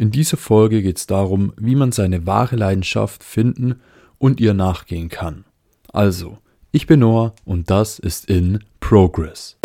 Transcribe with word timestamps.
In 0.00 0.10
dieser 0.10 0.38
Folge 0.38 0.80
geht 0.80 0.96
es 0.96 1.06
darum, 1.06 1.52
wie 1.58 1.74
man 1.74 1.92
seine 1.92 2.26
wahre 2.26 2.56
Leidenschaft 2.56 3.22
finden 3.22 3.82
und 4.16 4.40
ihr 4.40 4.54
nachgehen 4.54 5.10
kann. 5.10 5.44
Also, 5.92 6.38
ich 6.72 6.86
bin 6.86 7.00
Noah 7.00 7.34
und 7.44 7.68
das 7.68 7.98
ist 7.98 8.30
in 8.30 8.64
Progress. 8.80 9.58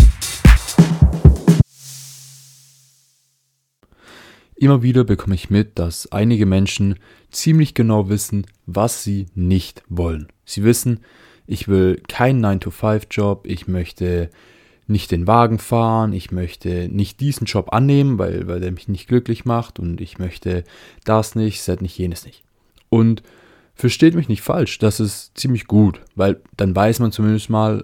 Immer 4.57 4.83
wieder 4.83 5.05
bekomme 5.05 5.35
ich 5.35 5.49
mit, 5.49 5.79
dass 5.79 6.12
einige 6.12 6.46
Menschen 6.46 6.99
ziemlich 7.31 7.74
genau 7.74 8.10
wissen, 8.10 8.46
was 8.65 9.06
sie 9.06 9.28
nicht 9.36 9.83
wollen. 9.88 10.28
Sie 10.44 10.65
wissen, 10.65 10.99
ich 11.47 11.70
will 11.70 12.02
keinen 12.10 12.44
9-to-5-Job, 12.44 13.47
ich 13.47 13.70
möchte 13.70 14.29
nicht 14.88 15.12
den 15.12 15.28
Wagen 15.28 15.58
fahren, 15.58 16.13
ich 16.13 16.31
möchte 16.31 16.90
nicht 16.90 17.20
diesen 17.20 17.45
Job 17.45 17.73
annehmen, 17.73 18.20
weil, 18.20 18.48
weil 18.48 18.59
der 18.59 18.72
mich 18.72 18.88
nicht 18.88 19.08
glücklich 19.08 19.45
macht 19.45 19.80
und 19.80 19.99
ich 19.99 20.20
möchte 20.20 20.63
das 21.04 21.35
nicht, 21.35 21.67
das 21.67 21.81
nicht, 21.81 21.98
jenes 21.98 22.26
nicht. 22.26 22.43
Und 22.90 23.23
versteht 23.73 24.16
mich 24.16 24.29
nicht 24.29 24.41
falsch, 24.41 24.77
das 24.79 24.99
ist 24.99 25.38
ziemlich 25.38 25.66
gut, 25.66 26.02
weil 26.16 26.41
dann 26.55 26.76
weiß 26.76 26.99
man 26.99 27.12
zumindest 27.12 27.49
mal, 27.49 27.84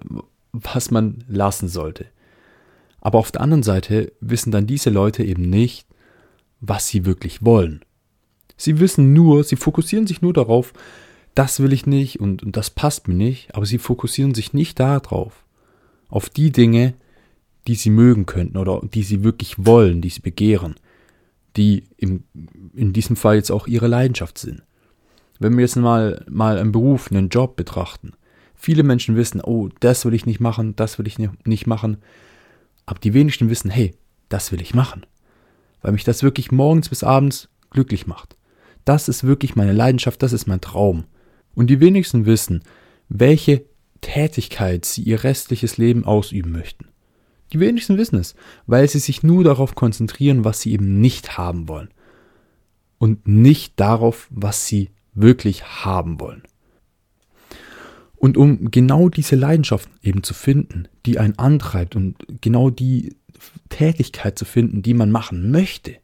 was 0.52 0.92
man 0.92 1.23
lassen 1.28 1.68
sollte. 1.68 2.06
Aber 3.00 3.18
auf 3.18 3.31
der 3.31 3.42
anderen 3.42 3.64
Seite 3.64 4.14
wissen 4.22 4.52
dann 4.52 4.68
diese 4.68 4.92
Leute 4.92 5.23
eben 5.23 5.50
nicht, 5.50 5.88
was 6.59 6.88
sie 6.88 7.06
wirklich 7.06 7.44
wollen. 7.44 7.84
Sie 8.58 8.80
wissen 8.80 9.12
nur, 9.14 9.44
sie 9.44 9.56
fokussieren 9.56 10.06
sich 10.06 10.22
nur 10.22 10.34
darauf, 10.34 10.72
das 11.34 11.62
will 11.62 11.73
ich 11.73 11.88
nicht 11.88 12.20
und, 12.20 12.44
und 12.44 12.56
das 12.56 12.70
passt 12.70 13.08
mir 13.08 13.16
nicht, 13.16 13.56
aber 13.56 13.66
sie 13.66 13.80
fokussieren 13.80 14.36
sich 14.36 14.54
nicht 14.54 14.80
darauf, 14.80 15.44
auf 16.12 16.30
die 16.30 16.52
Dinge, 16.52 16.94
die 17.68 17.74
sie 17.74 17.90
mögen 17.90 18.28
könnten 18.28 18.58
oder 18.58 18.82
die 18.82 19.02
sie 19.02 19.24
wirklich 19.24 19.66
wollen, 19.66 20.02
die 20.02 20.10
sie 20.10 20.22
begehren, 20.22 20.76
die 21.58 21.86
im, 21.98 22.24
in 22.76 22.94
diesem 22.94 23.16
Fall 23.16 23.36
jetzt 23.36 23.52
auch 23.52 23.66
ihre 23.66 23.88
Leidenschaft 23.88 24.38
sind. 24.38 24.62
Wenn 25.40 25.58
wir 25.58 25.62
jetzt 25.62 25.76
mal, 25.76 26.23
mal 26.30 26.59
einen 26.59 26.72
Beruf, 26.72 27.09
einen 27.09 27.30
Job 27.30 27.56
betrachten, 27.56 28.12
viele 28.53 28.84
Menschen 28.84 29.16
wissen, 29.16 29.42
oh, 29.42 29.70
das 29.80 30.06
will 30.06 30.14
ich 30.14 30.28
nicht 30.28 30.40
machen, 30.40 30.76
das 30.76 31.00
will 31.00 31.08
ich 31.08 31.18
nicht 31.18 31.66
machen, 31.66 31.98
aber 32.86 33.00
die 33.00 33.16
wenigsten 33.16 33.50
wissen, 33.50 33.72
hey, 33.72 33.96
das 34.30 34.52
will 34.52 34.62
ich 34.62 34.75
machen 34.75 35.06
weil 35.81 35.92
mich 35.92 36.03
das 36.03 36.23
wirklich 36.23 36.52
morgens 36.52 36.90
bis 36.90 37.03
abends 37.03 37.50
glücklich 37.72 38.08
macht. 38.08 38.36
Das 38.86 39.08
ist 39.09 39.23
wirklich 39.23 39.56
meine 39.56 39.73
Leidenschaft, 39.73 40.23
das 40.23 40.34
ist 40.34 40.48
mein 40.48 40.62
Traum. 40.62 41.06
Und 41.53 41.68
die 41.70 41.80
wenigsten 41.80 42.25
wissen, 42.25 42.64
welche 43.09 43.66
Tätigkeit 44.02 44.85
sie 44.85 45.03
ihr 45.03 45.23
restliches 45.23 45.77
Leben 45.77 46.05
ausüben 46.05 46.52
möchten. 46.52 46.85
Die 47.53 47.59
wenigsten 47.59 47.97
wissen 47.97 48.17
es, 48.17 48.35
weil 48.66 48.88
sie 48.88 48.99
sich 48.99 49.23
nur 49.23 49.44
darauf 49.44 49.75
konzentrieren, 49.75 50.45
was 50.45 50.61
sie 50.61 50.71
eben 50.71 51.02
nicht 51.02 51.38
haben 51.38 51.67
wollen. 51.67 51.89
Und 52.97 53.27
nicht 53.27 53.79
darauf, 53.79 54.27
was 54.29 54.67
sie 54.67 54.89
wirklich 55.13 55.63
haben 55.63 56.19
wollen. 56.19 56.44
Und 58.16 58.38
um 58.38 58.69
genau 58.69 59.09
diese 59.09 59.35
Leidenschaft 59.35 59.89
eben 60.03 60.22
zu 60.22 60.35
finden, 60.35 60.88
die 61.07 61.17
einen 61.17 61.39
antreibt 61.39 61.95
und 61.95 62.16
genau 62.41 62.69
die 62.69 63.16
Tätigkeit 63.69 64.38
zu 64.38 64.45
finden, 64.45 64.83
die 64.83 64.94
man 64.94 65.09
machen 65.09 65.49
möchte. 65.49 65.95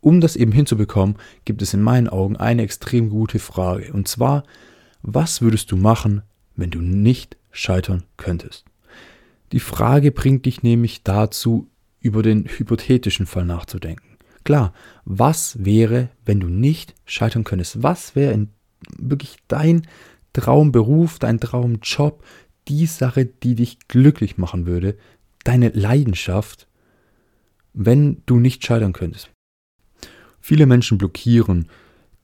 Um 0.00 0.20
das 0.20 0.34
eben 0.34 0.50
hinzubekommen, 0.50 1.16
gibt 1.44 1.62
es 1.62 1.72
in 1.72 1.82
meinen 1.82 2.08
Augen 2.08 2.36
eine 2.36 2.62
extrem 2.62 3.10
gute 3.10 3.38
Frage. 3.38 3.92
Und 3.92 4.08
zwar, 4.08 4.42
was 5.02 5.40
würdest 5.40 5.70
du 5.70 5.76
machen, 5.76 6.22
wenn 6.60 6.70
du 6.70 6.80
nicht 6.80 7.36
scheitern 7.50 8.04
könntest? 8.16 8.64
Die 9.52 9.60
Frage 9.60 10.12
bringt 10.12 10.46
dich 10.46 10.62
nämlich 10.62 11.02
dazu, 11.02 11.68
über 12.00 12.22
den 12.22 12.46
hypothetischen 12.46 13.26
Fall 13.26 13.44
nachzudenken. 13.44 14.16
Klar, 14.44 14.72
was 15.04 15.64
wäre, 15.64 16.08
wenn 16.24 16.40
du 16.40 16.48
nicht 16.48 16.94
scheitern 17.04 17.44
könntest? 17.44 17.82
Was 17.82 18.14
wäre 18.14 18.46
wirklich 18.96 19.36
dein 19.48 19.86
Traumberuf, 20.32 21.18
dein 21.18 21.40
Traumjob, 21.40 22.24
die 22.68 22.86
Sache, 22.86 23.26
die 23.26 23.54
dich 23.54 23.78
glücklich 23.88 24.38
machen 24.38 24.66
würde, 24.66 24.96
deine 25.44 25.70
Leidenschaft, 25.70 26.68
wenn 27.72 28.22
du 28.26 28.38
nicht 28.38 28.64
scheitern 28.64 28.92
könntest. 28.92 29.30
Viele 30.40 30.66
Menschen 30.66 30.98
blockieren 30.98 31.68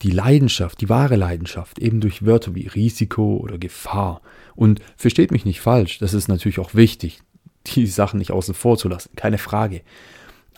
die 0.03 0.11
Leidenschaft, 0.11 0.81
die 0.81 0.89
wahre 0.89 1.17
Leidenschaft, 1.17 1.79
eben 1.79 2.01
durch 2.01 2.25
Wörter 2.25 2.55
wie 2.55 2.67
Risiko 2.67 3.37
oder 3.39 3.59
Gefahr. 3.59 4.21
Und 4.55 4.81
versteht 4.97 5.31
mich 5.31 5.45
nicht 5.45 5.61
falsch, 5.61 5.99
das 5.99 6.15
ist 6.15 6.29
natürlich 6.29 6.59
auch 6.59 6.75
wichtig, 6.75 7.21
die 7.67 7.87
Sachen 7.87 8.19
nicht 8.19 8.31
außen 8.31 8.55
vor 8.55 8.77
zu 8.79 8.89
lassen, 8.89 9.11
keine 9.17 9.39
Frage. 9.39 9.83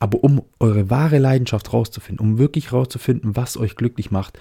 Aber 0.01 0.23
um 0.23 0.43
eure 0.61 0.91
wahre 0.91 1.19
Leidenschaft 1.19 1.73
rauszufinden, 1.73 2.25
um 2.25 2.39
wirklich 2.39 2.73
rauszufinden, 2.73 3.37
was 3.37 3.57
euch 3.57 3.77
glücklich 3.77 4.11
macht, 4.11 4.39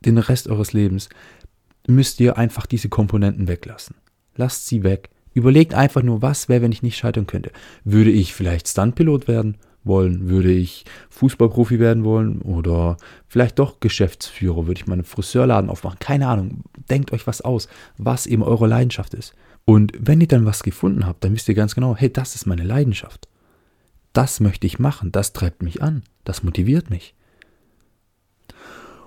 den 0.00 0.18
Rest 0.18 0.48
eures 0.48 0.72
Lebens, 0.72 1.08
müsst 1.86 2.20
ihr 2.20 2.36
einfach 2.38 2.66
diese 2.66 2.88
Komponenten 2.88 3.48
weglassen. 3.48 3.96
Lasst 4.36 4.66
sie 4.66 4.82
weg. 4.82 5.10
Überlegt 5.34 5.74
einfach 5.74 6.02
nur, 6.02 6.20
was 6.20 6.48
wäre, 6.48 6.62
wenn 6.62 6.72
ich 6.72 6.82
nicht 6.82 6.96
scheitern 6.96 7.26
könnte. 7.26 7.52
Würde 7.84 8.10
ich 8.10 8.34
vielleicht 8.34 8.68
Stuntpilot 8.68 9.28
werden 9.28 9.56
wollen? 9.84 10.28
Würde 10.28 10.52
ich 10.52 10.84
Fußballprofi 11.10 11.78
werden 11.78 12.04
wollen? 12.04 12.42
Oder 12.42 12.96
vielleicht 13.26 13.58
doch 13.58 13.80
Geschäftsführer? 13.80 14.66
Würde 14.66 14.80
ich 14.80 14.86
meinen 14.86 15.04
Friseurladen 15.04 15.70
aufmachen? 15.70 15.98
Keine 15.98 16.28
Ahnung. 16.28 16.64
Denkt 16.90 17.12
euch 17.12 17.26
was 17.26 17.40
aus, 17.40 17.68
was 17.98 18.26
eben 18.26 18.42
eure 18.42 18.66
Leidenschaft 18.66 19.14
ist. 19.14 19.34
Und 19.64 19.92
wenn 19.98 20.20
ihr 20.20 20.28
dann 20.28 20.46
was 20.46 20.62
gefunden 20.62 21.06
habt, 21.06 21.22
dann 21.24 21.34
wisst 21.34 21.48
ihr 21.48 21.54
ganz 21.54 21.74
genau, 21.74 21.96
hey, 21.96 22.12
das 22.12 22.34
ist 22.34 22.46
meine 22.46 22.64
Leidenschaft. 22.64 23.28
Das 24.12 24.40
möchte 24.40 24.66
ich 24.66 24.78
machen, 24.78 25.12
das 25.12 25.32
treibt 25.32 25.62
mich 25.62 25.82
an, 25.82 26.02
das 26.24 26.42
motiviert 26.42 26.90
mich. 26.90 27.14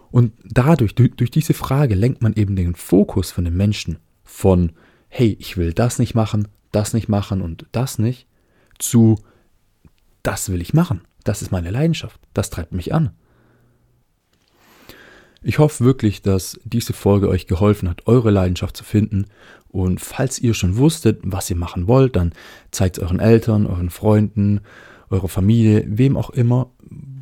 Und 0.10 0.32
dadurch, 0.44 0.96
durch, 0.96 1.30
diese 1.30 1.54
Frage 1.54 1.94
lenkt 1.94 2.22
man 2.22 2.34
eben 2.34 2.56
den 2.56 2.74
Fokus 2.74 3.32
von 3.32 3.44
den 3.44 3.56
Menschen 3.56 3.98
von 4.24 4.72
hey, 5.16 5.38
ich 5.40 5.56
will 5.56 5.72
das 5.72 5.98
nicht 5.98 6.14
machen, 6.14 6.50
das 6.74 6.94
nicht 6.94 7.08
machen 7.08 7.42
und 7.42 7.68
das 7.72 8.00
nicht, 8.00 8.28
zu, 8.80 9.18
das 10.26 10.50
will 10.50 10.62
ich 10.62 10.74
machen, 10.74 11.02
das 11.24 11.42
ist 11.42 11.52
meine 11.52 11.72
Leidenschaft, 11.72 12.20
das 12.34 12.50
treibt 12.50 12.72
mich 12.72 12.94
an. 12.94 13.12
Ich 15.48 15.60
hoffe 15.60 15.86
wirklich, 15.86 16.24
dass 16.24 16.60
diese 16.64 16.94
Folge 16.94 17.30
euch 17.30 17.46
geholfen 17.46 17.88
hat, 17.88 18.08
eure 18.08 18.32
Leidenschaft 18.32 18.76
zu 18.76 18.84
finden. 18.84 19.28
Und 19.68 20.02
falls 20.02 20.40
ihr 20.40 20.56
schon 20.56 20.78
wusstet, 20.78 21.20
was 21.22 21.52
ihr 21.52 21.56
machen 21.56 21.88
wollt, 21.88 22.16
dann 22.16 22.34
zeigt 22.72 22.98
es 22.98 23.04
euren 23.04 23.20
Eltern, 23.20 23.68
euren 23.68 23.92
Freunden, 23.92 24.62
eurer 25.12 25.28
Familie, 25.28 25.86
wem 25.88 26.18
auch 26.18 26.32
immer, 26.32 26.72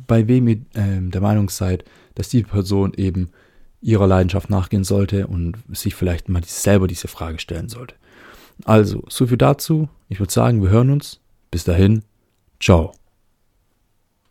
bei 0.06 0.26
wem 0.26 0.48
ihr 0.48 0.56
äh, 0.72 1.00
der 1.02 1.20
Meinung 1.20 1.50
seid, 1.50 1.84
dass 2.14 2.30
die 2.30 2.44
Person 2.44 2.94
eben 2.94 3.28
ihrer 3.82 4.06
Leidenschaft 4.06 4.48
nachgehen 4.48 4.84
sollte 4.84 5.26
und 5.26 5.58
sich 5.72 5.94
vielleicht 5.94 6.30
mal 6.30 6.42
selber 6.44 6.86
diese 6.86 7.08
Frage 7.08 7.38
stellen 7.38 7.68
sollte. 7.68 7.94
Also, 8.64 9.04
so 9.10 9.26
viel 9.26 9.36
dazu. 9.36 9.90
Ich 10.08 10.18
würde 10.18 10.32
sagen, 10.32 10.62
wir 10.62 10.70
hören 10.70 10.90
uns. 10.90 11.20
Bis 11.50 11.64
dahin, 11.64 12.02
ciao. 12.64 13.03